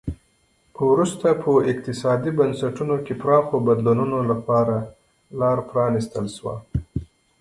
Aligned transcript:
وروسته 0.89 1.27
په 1.43 1.51
اقتصادي 1.71 2.31
بنسټونو 2.39 2.95
کې 3.05 3.13
پراخو 3.21 3.55
بدلونونو 3.67 4.19
لپاره 4.31 4.75
لار 5.39 5.57
پرانیستل 5.69 6.25
شوه. 6.35 6.55